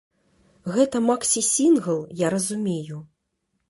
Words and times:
Гэта 0.77 1.03
максі-сінгл, 1.09 2.03
я 2.27 2.35
разумею? 2.39 3.09